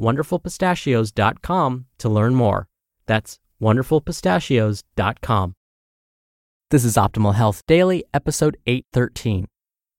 [0.00, 2.68] wonderfulpistachios.com to learn more.
[3.06, 5.54] That's wonderfulpistachios.com.
[6.70, 9.46] This is Optimal Health Daily, episode 813.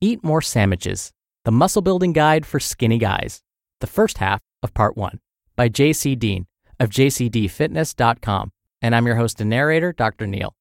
[0.00, 1.12] Eat More Sandwiches,
[1.44, 3.40] the muscle building guide for skinny guys.
[3.80, 5.20] The first half of part one
[5.56, 6.46] by JC Deen
[6.78, 8.52] of jcdfitness.com.
[8.82, 10.26] And I'm your host and narrator, Dr.
[10.26, 10.54] Neal.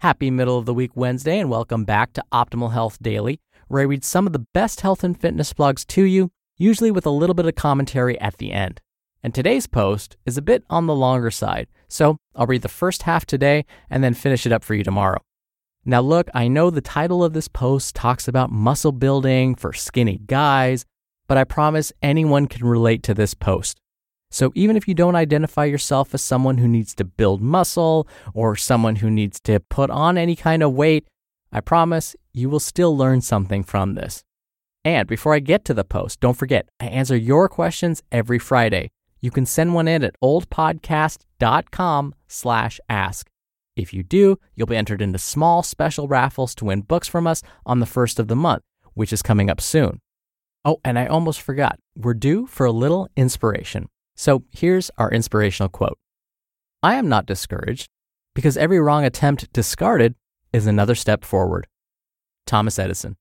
[0.00, 3.86] Happy middle of the week Wednesday, and welcome back to Optimal Health Daily, where I
[3.86, 7.34] read some of the best health and fitness blogs to you usually with a little
[7.34, 8.80] bit of commentary at the end.
[9.22, 13.04] And today's post is a bit on the longer side, so I'll read the first
[13.04, 15.20] half today and then finish it up for you tomorrow.
[15.86, 20.20] Now, look, I know the title of this post talks about muscle building for skinny
[20.26, 20.84] guys,
[21.26, 23.78] but I promise anyone can relate to this post.
[24.30, 28.56] So, even if you don't identify yourself as someone who needs to build muscle or
[28.56, 31.06] someone who needs to put on any kind of weight,
[31.52, 34.24] I promise you will still learn something from this.
[34.84, 38.90] And before I get to the post, don't forget, I answer your questions every Friday.
[39.20, 43.30] You can send one in at oldpodcast.com slash ask.
[43.76, 47.42] If you do, you'll be entered into small special raffles to win books from us
[47.64, 50.00] on the first of the month, which is coming up soon.
[50.64, 51.78] Oh, and I almost forgot.
[51.96, 53.88] We're due for a little inspiration.
[54.16, 55.98] So here's our inspirational quote.
[56.82, 57.88] I am not discouraged
[58.34, 60.14] because every wrong attempt discarded
[60.52, 61.66] is another step forward.
[62.46, 63.16] Thomas Edison.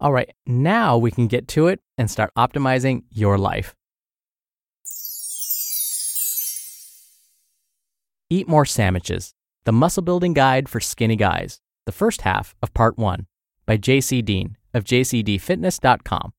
[0.00, 3.74] All right, now we can get to it and start optimizing your life.
[8.30, 12.96] Eat More Sandwiches, the muscle building guide for skinny guys, the first half of part
[12.96, 13.26] one
[13.66, 16.32] by JC Deen of jcdfitness.com.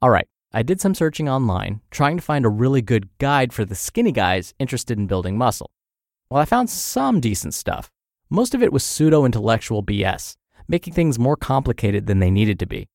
[0.00, 3.64] All right, I did some searching online trying to find a really good guide for
[3.64, 5.70] the skinny guys interested in building muscle.
[6.30, 7.90] Well, I found some decent stuff.
[8.30, 10.36] Most of it was pseudo intellectual BS
[10.68, 12.88] making things more complicated than they needed to be.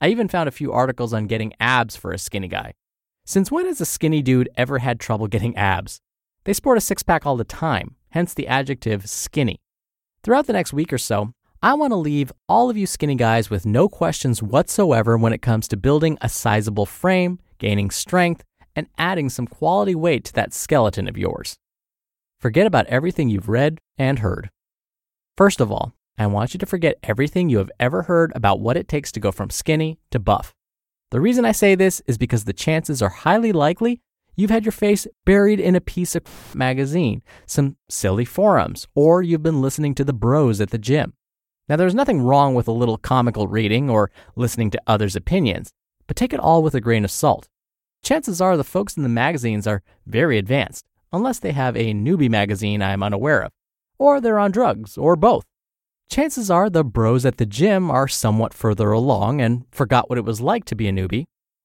[0.00, 2.74] I even found a few articles on getting abs for a skinny guy.
[3.24, 6.00] Since when has a skinny dude ever had trouble getting abs?
[6.44, 9.60] They sport a six pack all the time, hence the adjective skinny.
[10.22, 13.50] Throughout the next week or so, I want to leave all of you skinny guys
[13.50, 18.44] with no questions whatsoever when it comes to building a sizable frame, gaining strength,
[18.76, 21.56] and adding some quality weight to that skeleton of yours.
[22.40, 24.50] Forget about everything you've read and heard.
[25.36, 28.76] First of all, I want you to forget everything you have ever heard about what
[28.76, 30.52] it takes to go from skinny to buff.
[31.10, 34.00] The reason I say this is because the chances are highly likely
[34.36, 39.42] you've had your face buried in a piece of magazine, some silly forums, or you've
[39.42, 41.12] been listening to the bros at the gym.
[41.68, 45.72] Now, there's nothing wrong with a little comical reading or listening to others' opinions,
[46.06, 47.48] but take it all with a grain of salt.
[48.02, 52.30] Chances are the folks in the magazines are very advanced, unless they have a newbie
[52.30, 53.52] magazine I'm unaware of,
[53.98, 55.44] or they're on drugs, or both
[56.08, 60.24] chances are the bros at the gym are somewhat further along and forgot what it
[60.24, 61.24] was like to be a newbie,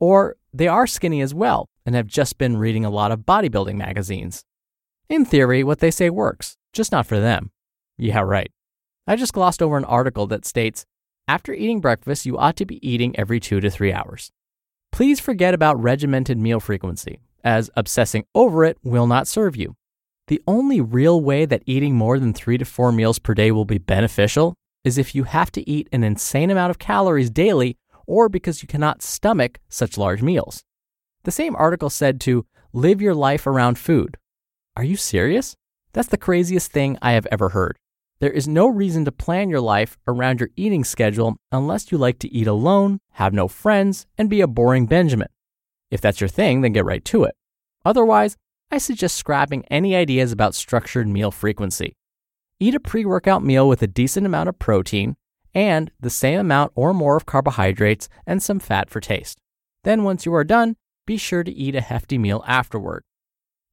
[0.00, 3.76] or they are skinny as well and have just been reading a lot of bodybuilding
[3.76, 4.42] magazines.
[5.08, 7.50] In theory, what they say works, just not for them.
[7.98, 8.50] Yeah, right.
[9.06, 10.86] I just glossed over an article that states
[11.26, 14.30] after eating breakfast, you ought to be eating every two to three hours.
[14.92, 19.74] Please forget about regimented meal frequency, as obsessing over it will not serve you.
[20.26, 23.66] The only real way that eating more than three to four meals per day will
[23.66, 27.76] be beneficial is if you have to eat an insane amount of calories daily
[28.06, 30.62] or because you cannot stomach such large meals.
[31.24, 34.16] The same article said to live your life around food.
[34.76, 35.56] Are you serious?
[35.92, 37.76] That's the craziest thing I have ever heard.
[38.20, 42.18] There is no reason to plan your life around your eating schedule unless you like
[42.20, 45.28] to eat alone, have no friends, and be a boring Benjamin.
[45.90, 47.34] If that's your thing, then get right to it.
[47.84, 48.36] Otherwise,
[48.70, 51.96] I suggest scrapping any ideas about structured meal frequency.
[52.60, 55.16] Eat a pre workout meal with a decent amount of protein
[55.54, 59.38] and the same amount or more of carbohydrates and some fat for taste.
[59.84, 60.76] Then, once you are done,
[61.06, 63.04] be sure to eat a hefty meal afterward.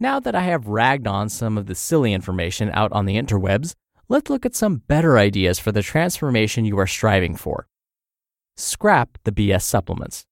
[0.00, 3.74] Now that I have ragged on some of the silly information out on the interwebs,
[4.08, 7.66] let's look at some better ideas for the transformation you are striving for.
[8.56, 10.24] Scrap the BS supplements.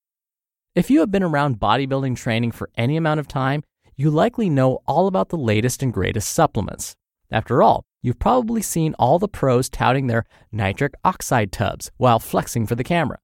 [0.74, 3.62] If you have been around bodybuilding training for any amount of time,
[3.96, 6.94] you likely know all about the latest and greatest supplements.
[7.30, 12.66] After all, you've probably seen all the pros touting their nitric oxide tubs while flexing
[12.66, 13.18] for the camera.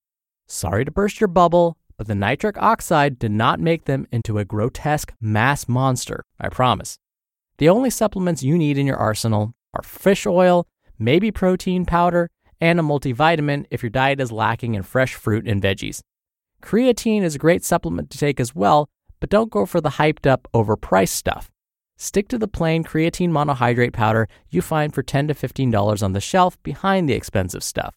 [0.48, 4.44] Sorry to burst your bubble, but the nitric oxide did not make them into a
[4.44, 6.98] grotesque mass monster, I promise.
[7.58, 10.66] The only supplements you need in your arsenal are fish oil,
[10.98, 12.30] maybe protein powder,
[12.60, 16.00] and a multivitamin if your diet is lacking in fresh fruit and veggies.
[16.62, 18.88] Creatine is a great supplement to take as well,
[19.22, 21.48] but don't go for the hyped up, overpriced stuff.
[21.96, 26.20] Stick to the plain creatine monohydrate powder you find for 10 to $15 on the
[26.20, 27.94] shelf behind the expensive stuff.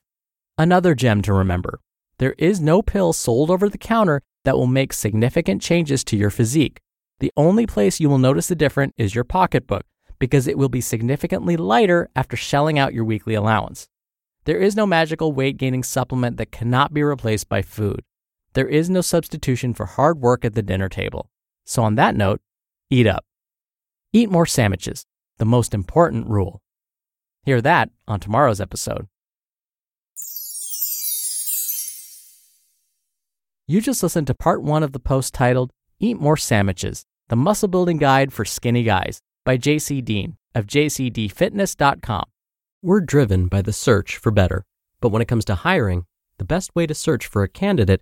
[0.56, 1.80] Another gem to remember
[2.20, 6.30] there is no pill sold over the counter that will make significant changes to your
[6.30, 6.80] physique.
[7.20, 9.82] The only place you will notice the difference is your pocketbook
[10.20, 13.88] because it will be significantly lighter after shelling out your weekly allowance.
[14.44, 18.04] There is no magical weight gaining supplement that cannot be replaced by food.
[18.56, 21.30] There is no substitution for hard work at the dinner table.
[21.66, 22.40] So, on that note,
[22.90, 23.26] eat up.
[24.14, 25.06] Eat more sandwiches,
[25.38, 26.62] the most important rule.
[27.44, 29.08] Hear that on tomorrow's episode.
[33.68, 37.68] You just listened to part one of the post titled Eat More Sandwiches, the muscle
[37.68, 42.24] building guide for skinny guys by JC Deen of jcdfitness.com.
[42.82, 44.64] We're driven by the search for better,
[45.02, 46.06] but when it comes to hiring,
[46.38, 48.02] the best way to search for a candidate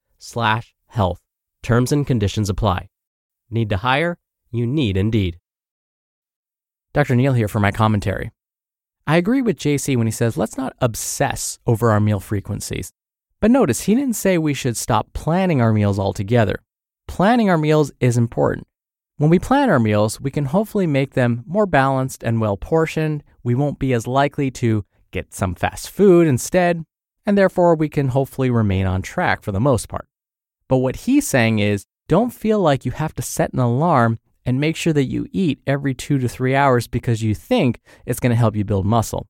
[0.21, 1.21] slash health.
[1.63, 2.89] Terms and conditions apply.
[3.49, 4.17] Need to hire?
[4.51, 5.37] You need Indeed.
[6.93, 7.15] Dr.
[7.15, 8.31] Neal here for my commentary.
[9.07, 12.91] I agree with JC when he says let's not obsess over our meal frequencies.
[13.39, 16.59] But notice he didn't say we should stop planning our meals altogether.
[17.07, 18.67] Planning our meals is important.
[19.17, 23.23] When we plan our meals, we can hopefully make them more balanced and well portioned.
[23.43, 26.83] We won't be as likely to get some fast food instead,
[27.25, 30.07] and therefore we can hopefully remain on track for the most part.
[30.71, 34.57] But what he's saying is don't feel like you have to set an alarm and
[34.57, 38.29] make sure that you eat every two to three hours because you think it's going
[38.29, 39.27] to help you build muscle.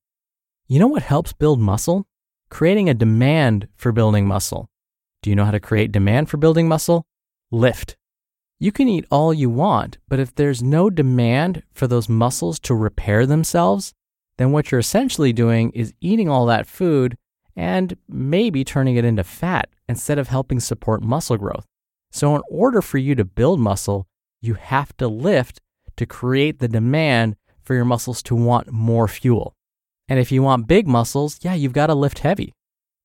[0.68, 2.06] You know what helps build muscle?
[2.52, 4.70] creating a demand for building muscle.
[5.24, 7.08] Do you know how to create demand for building muscle?
[7.50, 7.96] Lift.
[8.60, 12.76] You can eat all you want, but if there's no demand for those muscles to
[12.76, 13.94] repair themselves,
[14.38, 17.18] then what you're essentially doing is eating all that food
[17.56, 21.66] and maybe turning it into fat instead of helping support muscle growth.
[22.12, 24.08] So, in order for you to build muscle,
[24.42, 25.60] you have to lift
[25.98, 29.54] to create the demand for your muscles to want more fuel.
[30.10, 32.54] And if you want big muscles, yeah, you've got to lift heavy.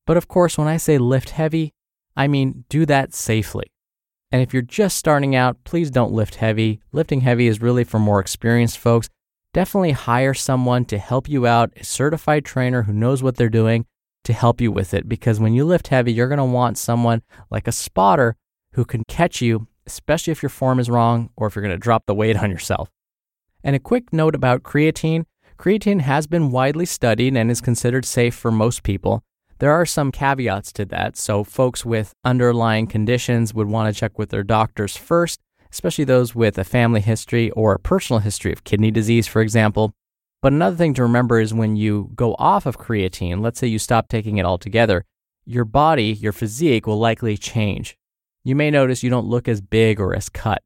[0.07, 1.73] But of course, when I say lift heavy,
[2.17, 3.71] I mean do that safely.
[4.33, 6.81] And if you're just starting out, please don't lift heavy.
[6.93, 9.09] Lifting heavy is really for more experienced folks.
[9.55, 13.87] Definitely hire someone to help you out, a certified trainer who knows what they're doing
[14.27, 15.09] to help you with it.
[15.09, 18.37] Because when you lift heavy, you're going to want someone like a spotter
[18.73, 21.79] who can catch you, especially if your form is wrong or if you're going to
[21.79, 22.91] drop the weight on yourself.
[23.65, 25.25] And a quick note about creatine
[25.59, 29.23] Creatine has been widely studied and is considered safe for most people.
[29.59, 34.19] There are some caveats to that, so folks with underlying conditions would want to check
[34.19, 35.41] with their doctors first,
[35.73, 39.95] especially those with a family history or a personal history of kidney disease, for example.
[40.43, 43.79] But another thing to remember is when you go off of creatine, let's say you
[43.79, 45.05] stop taking it altogether,
[45.45, 47.97] your body, your physique will likely change.
[48.45, 50.63] You may notice you don't look as big or as cut.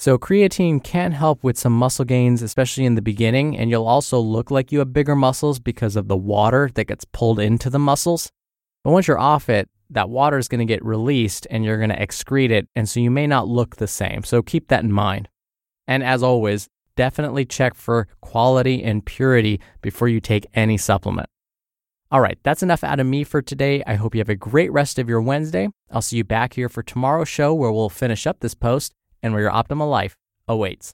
[0.00, 4.18] So, creatine can help with some muscle gains, especially in the beginning, and you'll also
[4.18, 7.78] look like you have bigger muscles because of the water that gets pulled into the
[7.78, 8.32] muscles.
[8.82, 11.90] But once you're off it, that water is going to get released and you're going
[11.90, 14.22] to excrete it, and so you may not look the same.
[14.22, 15.28] So, keep that in mind.
[15.86, 21.30] And as always, definitely check for quality and purity before you take any supplement.
[22.10, 23.82] All right, that's enough out of me for today.
[23.86, 25.70] I hope you have a great rest of your Wednesday.
[25.90, 28.92] I'll see you back here for tomorrow's show where we'll finish up this post
[29.22, 30.14] and where your optimal life
[30.46, 30.92] awaits.